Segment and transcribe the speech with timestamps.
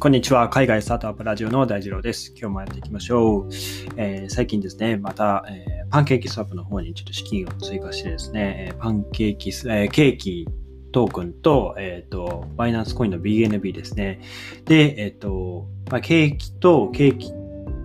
[0.00, 0.48] こんにちは。
[0.48, 2.30] 海外スタートアップラジオの大二郎です。
[2.30, 3.48] 今日もやっていきましょう。
[3.96, 10.46] えー、最近ですね、また、えー、パンケーキスワップの方にちょっと資金を追加してですね、えパンケーキス、えー、ケーキ
[10.92, 14.20] トークンと、えっ、ー、と、バイナンスコインの BNB ですね。
[14.66, 17.32] で、えっ、ー、と、まあ、ケーキとケーキ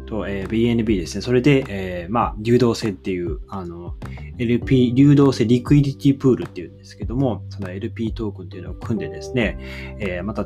[0.05, 1.23] と、えー、BNB ですね。
[1.23, 3.95] それで、えー、まあ、流動性っていう、あの、
[4.37, 9.57] LP、流動性リクイディティプールっていうんですけども、その LP トークンっていうのを組んでですね、
[9.99, 10.45] えー、また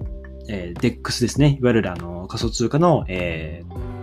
[0.50, 1.58] えー、DEX ですね。
[1.60, 3.98] いわゆるあの仮想通貨の、えー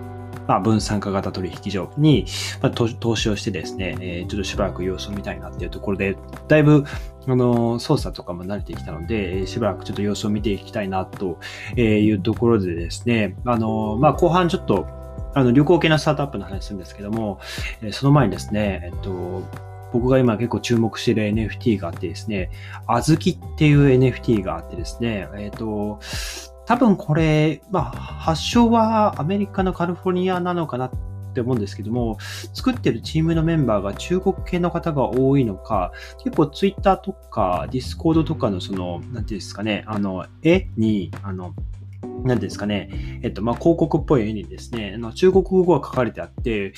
[0.47, 2.27] まあ、分散化型取引所に、
[2.61, 6.17] まあ、投資をしてですね、えー、ちょっとしばらく様子を見たいなっていうところで、
[6.49, 6.85] だいぶ、
[7.27, 11.39] あの、操作とかも慣れてきたので、しばらくちょっと様子を見ていきたいなと
[11.77, 14.87] いうところでですね、あの、まあ、後半ちょっと、
[15.35, 17.41] あの、旅行系のスタートアップの話するんですけども、
[17.93, 19.43] その前にですね、えっと、
[19.95, 22.51] 僕が今結構注目している NFT があってですね、
[22.89, 26.01] あずきっていう NFT があってですね、えっ、ー、と、
[26.67, 30.91] 多分これ、まあ、発祥はアメリカのカリフォルニアなのかなっ
[31.33, 32.19] て思うんですけども、
[32.55, 35.93] 作ってるチームのメンバーが中国系の方が多いのか、
[36.25, 41.55] 結構ツイッターとかディスコードとかのその、なんていうんですかね、あの、絵に、あの、
[42.25, 46.73] 何ですかね、えっと、まあ、広告っぽい絵にですね、あの中国語が書かれてあって、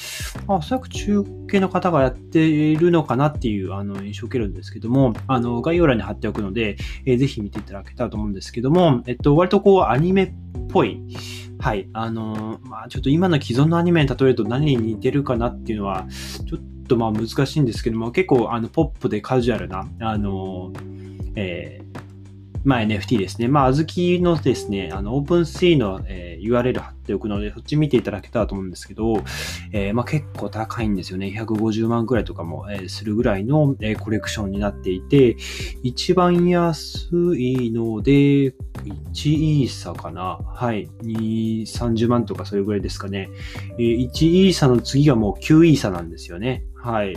[0.49, 10.33] あ、おそらく中国系の方がやっているのかなっていうあの印象を受けるんですけども、あの概要欄に貼っておくので、えー、ぜひ見ていただけたらと思うんですけども、えっと、割とこうアニメっ
[10.69, 11.01] ぽい、
[11.59, 16.07] はい、あのまあ、ちょっと今の既存のアニメに例えると何に似てるかなっていうのは、
[16.47, 20.73] ちょっとまあ難しいんですけども、結構あのポップでカジュアルな、あの
[21.35, 21.96] えー
[22.67, 23.47] まあ、NFT ですね。
[23.47, 29.23] まあ、あずきのですね、あの、オープンシーの、えー、URL 貼っておくので、そっち見ていただけたらと思うんですけど、
[29.71, 31.29] えー、まあ、結構高いんですよね。
[31.29, 35.37] 150万くらいとかも、えー、するぐらいの、え、コレクションになっていて、
[35.85, 38.53] 一番安いので、1
[39.15, 40.41] イーサかな。
[40.45, 40.89] はい。
[41.05, 43.29] 2、30万とかそれぐらいですかね。
[43.79, 46.65] え、1イーサの次がもう9イーサなんですよね。
[46.75, 47.17] はい。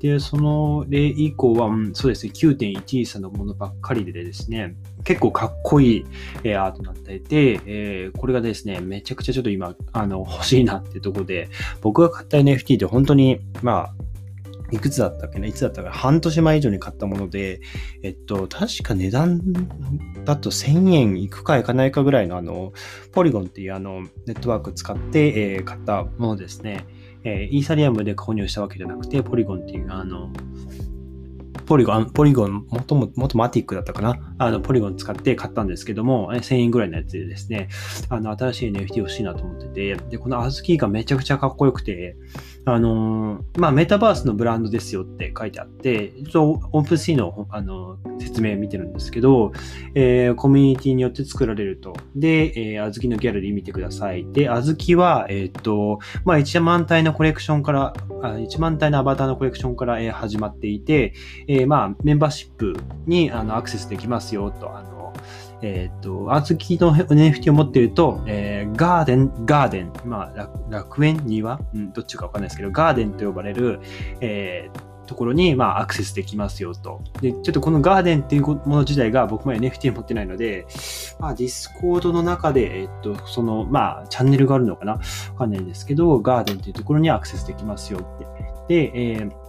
[0.00, 4.74] で、その例以降は、うん、そうですね、9.1差のものばっかりでですね、
[5.04, 6.06] 結構かっこいい、
[6.44, 11.48] えー、アートになっていて、えー、これがですね、めちゃくちゃちょっと今、あの、欲しいなっていうところで、
[11.80, 13.94] 僕が買った NFT って本当に、まあ、
[14.72, 17.60] いくつだったっけないつだったか半年前以上に買ったもので、
[18.02, 19.40] えっと、確か値段
[20.24, 22.72] だと1000円いくかいかないかぐらいのあの、
[23.12, 26.84] ポリゴンっていうあの、ネットワーク使って、えー、買ったものですね。
[27.28, 30.30] えー、イーサリアムで購入したわけじゃなくて、ポリゴンっていう、あの、
[31.66, 34.34] ポリゴン、ポリゴン、もとも、もとマティックだったかな？
[34.38, 37.68] あの、ポリゴン使って買ったんですけども、1000円ぐらいのやつでですね、
[38.08, 42.16] あの、新しい NFT 欲しいなと思ってて、で、このアズキーがめちゃくちゃかっこよくて、
[42.68, 49.52] あのー、まあ、メタバースのブランドですよって書いてあって、ちょっとオープンシーの、あの、説明見てるんですけど、
[49.94, 51.94] えー、コミュニティによって作られると。
[52.16, 54.26] で、えー、あずきのギャラリー見てください。
[54.32, 61.14] で、あずきは、えっ、と、まあ、1万体のコレクションから、あ1万体のアバターのコレクションから、えー、始まっていて、
[61.46, 64.96] えー、まあ、メンバーシップにあのアクセスできますよと、あの
[65.62, 73.80] えっ、ー、と、あずきの NFT を持っていると、えー、ガーデン、ガーデン、まあ、楽園庭、うん、どっちかわかんないですけど、ガーデンと呼ばれる、
[74.20, 77.00] えー、ところに、まあ、アクセスできますよと。
[77.22, 80.66] で、ちょっとこのガーデンっていうもの自体が僕も NFT 持ってないので、
[81.18, 84.92] まあ、ディスコードの中で、えっと、その、まあ、チャンネルがあるのかな？
[84.92, 85.00] わ
[85.38, 88.18] かんないですけど、ガーデンっていうところにアクセスできますよっ
[88.68, 88.90] て。
[88.90, 89.45] で、えー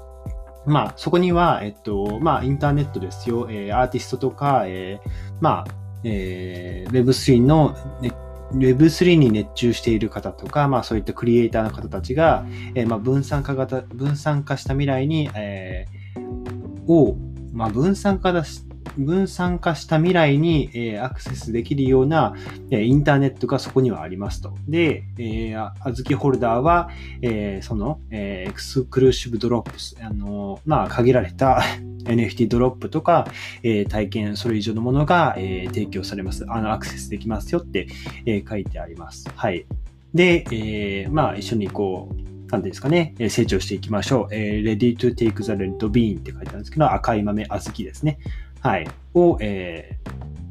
[0.68, 5.66] まあ、そこには、えっと、まあ、インターネットですよ、えー、アーティストとか、えー、まあ、
[6.04, 8.12] えー、Web3 の、ね、
[8.52, 12.46] Web3 に熱中している方とか、まあそういったクリエイターの方たちが、
[12.76, 17.18] えー、まあ分散化型、分散化した未来に、えー、を、
[17.54, 18.67] まあ分散化だし
[18.98, 22.34] 分散化した未来に、え、アクセスできるような、
[22.72, 24.54] え、インターネットがそこにはありますと。
[24.68, 26.90] で、えー、あずきホルダーは、
[27.22, 31.62] え、その、え、 exclusive drops、あのまあ、限られた
[32.06, 33.28] NFT ドロップとか、
[33.64, 36.46] え、体験、それ以上のものが、え、提供されます。
[36.48, 37.88] あの、アクセスできますよって、
[38.26, 39.30] え、書いてあります。
[39.36, 39.66] はい。
[40.14, 44.34] で、えー、まあ、一緒にこう、なんですかね、成長していきましょう。
[44.34, 48.20] えー、ready to take the red bean って書いてあるんですけど、赤い豆、小豆ですね。
[48.68, 49.98] はい、を、え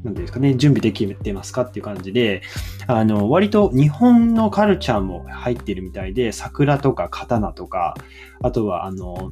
[0.01, 2.41] ー、なんですかね、準備できてますかっていう感じで、
[2.87, 7.93] あの、割と日本のカルチャーも入ってるみたいで、桜とか刀とか、
[8.41, 9.29] あとは、あの、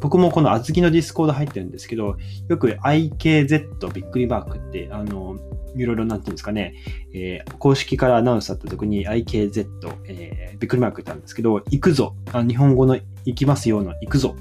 [0.00, 2.16] 僕もこのあずきのディスコード入ってるんですけど、
[2.48, 5.36] よく IKZ びっくりマークって、あの、
[5.76, 6.76] いろいろなんていうんですかね、
[7.12, 9.66] えー、公式からアナウンスあった時に IKZ、
[10.06, 12.16] えー、びっくりマーク言ったんですけど、行くぞ。
[12.32, 14.34] あ日本語の行きますよの行くぞ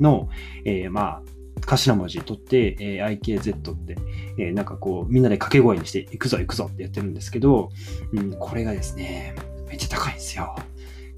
[0.00, 0.28] の、
[0.64, 1.22] えー、まあ、
[1.66, 3.96] 頭文字取って、えー、IKZ って、
[4.38, 7.70] えー、なんかこう、みんなで掛け声にして、行くぞ行くぞってやってるんですけど、
[8.12, 9.34] うん、これがですね、
[9.68, 10.54] めっちゃ高いんですよ。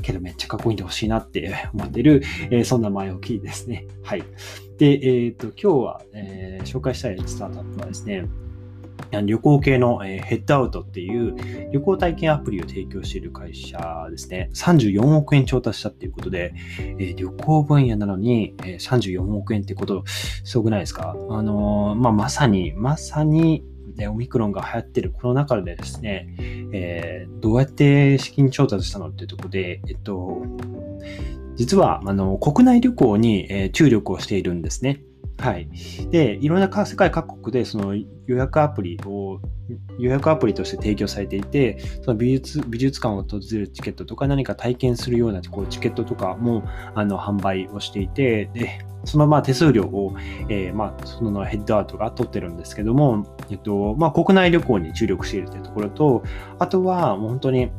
[0.02, 3.87] けどめっちゃかっこいいんでほしいなって思ってる、えー、そんな前置きですね。
[4.02, 4.25] はい。
[4.78, 8.25] で、えっ、ー、と、今日は、えー、紹介したいスタートアップはですね、
[9.24, 11.34] 旅行系の、ヘッドアウトっていう
[11.72, 14.50] 旅行体験アプリを提供している会社ですね。
[14.54, 16.54] 34億円調達したっていうことで、
[17.16, 20.04] 旅行分野なのに、え34億円ってこと、
[20.44, 21.16] すごくないですか？
[21.30, 23.64] あのまあ、まさに、まさに、
[23.96, 26.34] ね、オミクロンが流行ってるこの中でですね、
[26.72, 30.42] えー、どうやって資金調達したのっていうところで、えっと、
[31.56, 35.02] 実は、あの、国内旅行に、注力をしているんですね。
[35.40, 35.69] はい。
[36.10, 39.40] で、いろんな世界各国でその予約アプリを
[39.98, 46.64] 予約アプリとして提供されていて、その美術美術館を訪れるチケットとか何か体験するようなこうチケットとかも
[46.94, 50.14] あの販売をしていて、で、そのまあ手数料を、
[50.50, 56.22] えー、まあそのヘッドアウトが取ってるんですけども、えっと、まあ国内旅行に注力しているというところと、
[56.58, 57.70] あとはもう本当に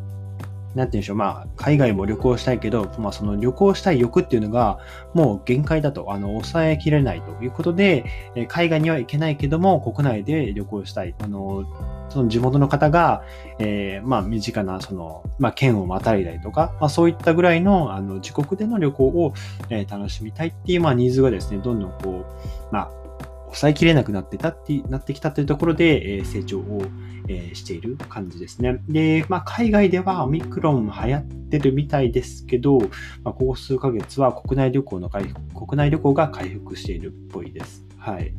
[0.75, 4.79] なんて言うんでしょう、まあ、海外も旅行したいけど、まあ、その旅行したい欲っていうのが、
[5.13, 11.15] もう限界だと、あの、抑えきれないということで、え海外には行けないけども、国内で旅行したい。
[11.21, 11.65] あの、
[12.09, 13.23] その地元の方が、
[13.59, 19.33] えー、まあ、身近な、その、まあ、県をまたいだりとか、まあ、そういったぐらいの、あの、自国での旅行を、
[19.69, 23.00] えー、楽しみたいっていう、まあ、ニーズがですね、どんどんこう、まあ、
[23.51, 26.83] 抑えきれなくなってたって、なってきたというところで、え、成長を、
[27.27, 28.81] え、している感じですね。
[28.87, 32.79] で、まあ、海外ではオミクロン流行ってるみたいですけど、
[33.23, 37.85] まあ、ここ数ヶ月は国内旅行の回復、国内旅行が回復しているっぽいです。
[37.97, 38.33] はい。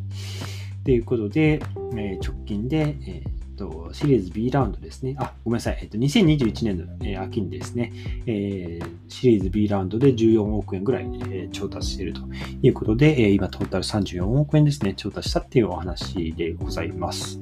[0.84, 1.62] ということで、
[1.96, 5.14] え、直近で、えーと、シリーズ B ラウンドですね。
[5.18, 5.78] あ、ごめんなさい。
[5.82, 7.92] えっと、2021年の、えー、秋にですね、
[8.26, 12.20] えー、シリーズ B ラウンドで14億円ぐらい、えー、調達していると
[12.62, 17.40] いうことで、え、今トータル34億円ですね、調達したっていうお話でございます。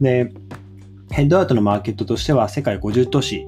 [0.00, 0.32] で、
[1.10, 3.46] ヘッドアウトのマーケットとしては世界50都市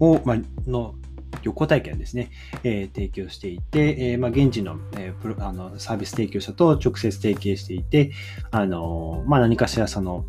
[0.00, 0.38] を、まあ、
[0.68, 0.94] の
[1.42, 2.30] 旅行体験ですね、
[2.64, 8.12] えー、提供していて、えー、まあ、現地の,、えー、プロあのサービス提供者と直接提携していて、
[8.50, 10.24] あのまあ、何かしらその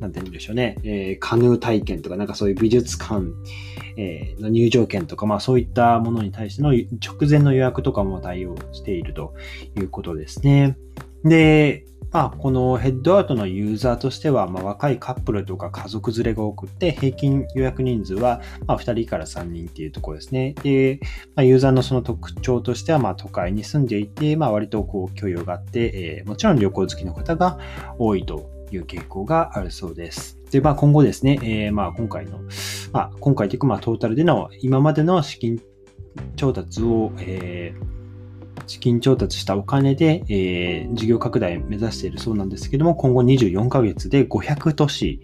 [0.00, 3.26] なんて言うんでしょうね、えー、カヌー体験とか、なんかそういう美術館、
[3.96, 9.34] えー、の入場券とか、まあそういったものに対しての直前の予約とかも対応していると
[9.76, 10.76] いうことですね。
[11.24, 20.54] で、まあ、このヘッドアウトのユーザーとしては、まあ、若いカップルとか家族連れが多くて、平均予約人数は、まあ、2人から3人っていうところですね。
[20.62, 21.00] で、
[21.34, 27.58] まあ、ユーザーのその特徴としては、まあ、都会に住んでいて、まあ、割とこう、許容があって、えー、もちろん旅行好きの方が
[27.98, 30.38] 多いという傾向があるそうです。
[30.50, 32.40] で、まあ今後ですね、えー、まあ今回の、
[32.92, 35.60] まあ今回というかまあトータルでの今までの資金
[36.36, 37.98] 調達を、えー
[38.68, 45.20] 資金調達したお金で、えー、事業拡大を目指しているそうなんですけども、今後24ヶ月で500都市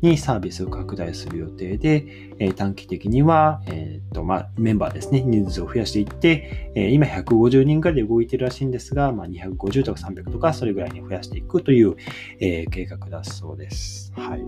[0.00, 2.06] にサービスを拡大する予定で、
[2.38, 11.96] え、短期的には、えーとまあ、メンバーですね、人数を増やしていって、え、今150人ぐらいで動いてるらしいんですが、まあ、250とか300とかそれぐらいに増やしていくという、
[12.40, 14.12] え、計画だそうです。
[14.16, 14.44] はい。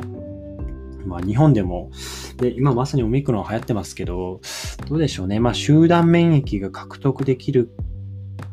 [1.07, 1.91] まあ、日本でも、
[2.37, 4.41] で、今まさにオミクロン流行ってますけど、
[4.89, 5.41] どうでしょうね。
[5.41, 7.71] まあ、集団免疫が獲得できる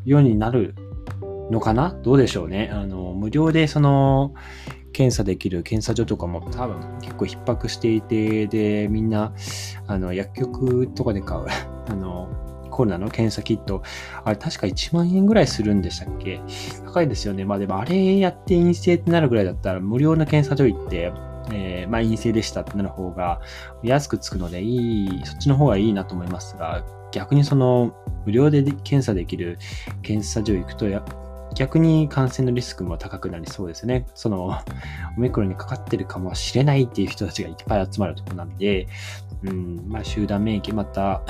[0.04, 0.74] ようになる
[1.50, 1.98] のかな？
[2.02, 2.70] どうでしょうね。
[2.72, 4.34] あの、無料でその、
[4.98, 9.32] 検査できる検査所とかも多分結構逼迫していて、で、みんな、
[9.86, 11.46] あの、薬局とかで買う、
[11.88, 12.28] あの、
[12.68, 13.84] コロナの検査キット、
[14.24, 16.40] あれ確か1万円ぐらいするんでしたっけ？
[16.84, 17.44] 高いですよね。
[17.44, 21.12] まあでもあれやって陰性ってなるぐらいだったら無料の検査所行って、
[21.52, 23.40] えー、まあ陰性でしたってなる方が
[23.84, 27.94] 安くつくのでいい、そっちの方がいいなと思いますが、逆にその
[28.26, 29.58] 無料で検査できる
[30.02, 31.04] 検査所行くとや
[31.58, 34.06] 逆に感染のリスクも高くなりそうですね。
[34.14, 34.46] その、
[35.16, 38.86] オミクロンにかかってるかもしれないっていう人たちがいっぱい集まるとこなんで、
[39.42, 41.20] うん、まあ集団免疫、また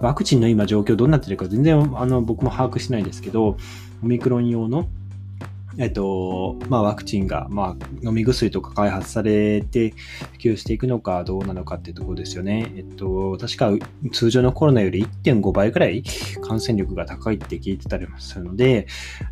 [0.00, 3.58] ワクチンの今状況どうなってるか全然あの僕も把握してないですけど、
[4.02, 4.88] オミクロン用の
[5.78, 9.90] えっと、まあ、ワクチンが、まあ、飲み薬とか開発されて
[10.32, 12.72] 普及していくのかどうなのかっていうところですよね。
[12.76, 13.70] えっと、確か
[14.12, 16.02] 通常のコロナより1.5倍ぐらい
[16.42, 18.86] 感染力が高いって聞いてたりもするので、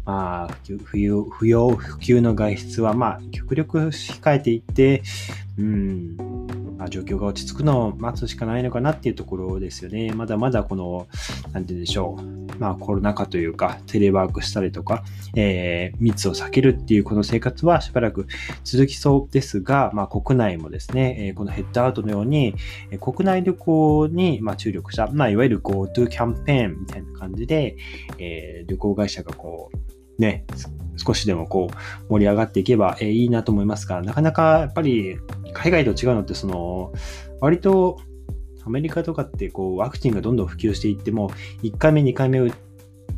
[0.05, 5.03] まあ、不要、不要不急の外出は、まあ、極力控えていって、
[5.59, 6.17] うん、
[6.81, 10.13] まあ、状況が落ち着くのを待つしかないのかなっていうところですよね。
[10.13, 11.09] まだまだこの、
[11.53, 12.59] なんて言うんでしょう。
[12.59, 15.05] まあコロナ禍というか、テレワークしたりとか、
[15.37, 18.27] えー、密を避けるっていうこの生活はしばらく
[18.65, 22.55] 続きそうですが、まあ国内もですね、えー、このヘッドアウトのように、
[22.91, 27.77] えー、国内旅行にまあ注力した、まあいわゆる GoTo キャンペーンみたいな感じで、
[28.17, 30.45] えー、旅行会社がこう、ね、
[30.97, 35.19] 少しでもこう盛り上がっていけば、えいいなと思いますが、なかなかやっぱり
[35.53, 36.93] 海外と違うのって、その、
[37.41, 37.99] 割と
[38.65, 41.31] アメリカとかってこうワクチンがどんどん普及していっても、
[41.63, 42.53] 1回目、2回目打っ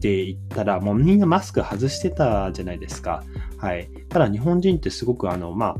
[0.00, 3.24] ていったら、もうみんなマスク外してたじゃないですか。
[3.58, 3.88] はい。
[4.08, 5.76] ただ日本人ってすごくあの、まあ、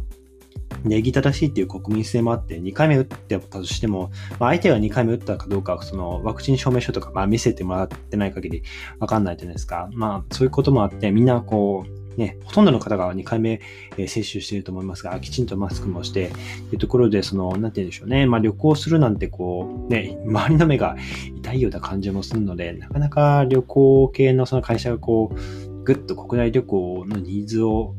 [0.85, 8.63] 礼儀正しいっていう国民性もあって、2回目打ってたとしても、まあ、相手が2回目打ったかどうか、そのワクチン証明書とか、まあ、見せてもらってない限り
[8.99, 9.89] わかんないじゃないですか。
[9.93, 13.61] まあ、そういうこともあって、みんなこう、ね、ほとんどの方が2回目、
[13.97, 16.31] え接種していると思いますが、きちんとマスクもして、
[16.69, 20.97] というところで、その、なんて言うんでしょうね、まあ旅行するなんてこう、ね、周りの目が
[21.37, 27.95] 痛いような感じもするので、なかなか旅行系のその会社がこう、ぐっと国内旅行のニーズを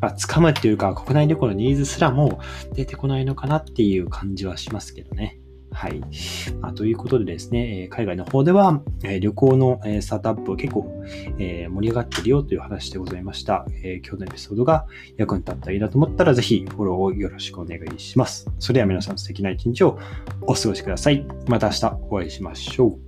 [0.00, 2.40] まあ、掴むっていうか、国内旅行のニーズすらも
[2.74, 5.38] 出てこないのかなっていう感じはしますけどね。
[5.70, 6.00] はい。
[6.60, 11.04] まあ、ということでですね、海外の方では、え旅行の、えスタートアップ結構、
[11.38, 18.50] え盛り上がってるよという話でございました、え今日のエピソードが役に立ったらいいなと思ったら、ぜひフォローをよろしくお願いします。
[18.58, 19.98] それでは皆さん素敵な一日を
[20.42, 21.26] お過ごしください。
[21.48, 23.07] また明日お会いしましょう。